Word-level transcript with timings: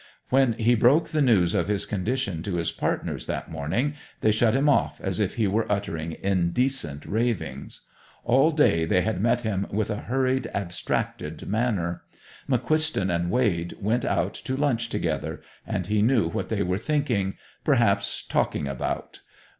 When 0.29 0.53
he 0.53 0.73
broke 0.73 1.09
the 1.09 1.21
news 1.21 1.53
of 1.53 1.67
his 1.67 1.85
condition 1.85 2.41
to 2.41 2.55
his 2.55 2.71
partners 2.71 3.27
that 3.27 3.51
morning, 3.51 3.93
they 4.21 4.31
shut 4.31 4.55
him 4.55 4.67
off 4.67 4.99
as 4.99 5.19
if 5.19 5.35
he 5.35 5.45
were 5.45 5.71
uttering 5.71 6.17
indecent 6.23 7.05
ravings. 7.05 7.81
All 8.23 8.51
day 8.51 8.85
they 8.85 9.01
had 9.03 9.21
met 9.21 9.41
him 9.41 9.67
with 9.69 9.91
a 9.91 9.97
hurried, 9.97 10.47
abstracted 10.55 11.47
manner. 11.47 12.01
McQuiston 12.49 13.13
and 13.15 13.29
Wade 13.29 13.75
went 13.79 14.03
out 14.03 14.33
to 14.33 14.57
lunch 14.57 14.89
together, 14.89 15.39
and 15.67 15.85
he 15.85 16.01
knew 16.01 16.29
what 16.29 16.49
they 16.49 16.63
were 16.63 16.79
thinking, 16.79 17.35
perhaps 17.63 18.23
talking, 18.25 18.67
about. 18.67 19.19